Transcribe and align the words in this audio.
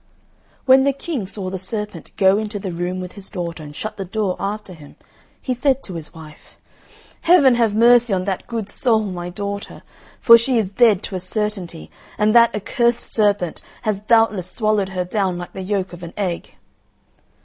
When 0.65 0.83
the 0.83 0.93
King 0.93 1.27
saw 1.27 1.51
the 1.51 1.59
serpent 1.59 2.09
go 2.17 2.39
into 2.39 2.57
the 2.57 2.71
room 2.71 2.99
with 2.99 3.11
his 3.11 3.29
daughter 3.29 3.61
and 3.61 3.75
shut 3.75 3.97
the 3.97 4.03
door 4.03 4.35
after 4.39 4.73
him, 4.73 4.95
he 5.39 5.53
said 5.53 5.83
to 5.83 5.93
his 5.93 6.11
wife, 6.11 6.57
"Heaven 7.21 7.53
have 7.53 7.75
mercy 7.75 8.11
on 8.11 8.23
that 8.25 8.47
good 8.47 8.67
soul, 8.67 9.01
my 9.03 9.29
daughter! 9.29 9.83
for 10.19 10.39
she 10.39 10.57
is 10.57 10.71
dead 10.71 11.03
to 11.03 11.13
a 11.13 11.19
certainty, 11.19 11.91
and 12.17 12.33
that 12.33 12.55
accursed 12.55 13.13
serpent 13.13 13.61
has 13.83 13.99
doubtless 13.99 14.49
swallowed 14.49 14.89
her 14.89 15.05
down 15.05 15.37
like 15.37 15.53
the 15.53 15.61
yolk 15.61 15.93
of 15.93 16.01
an 16.01 16.15
egg." 16.17 16.55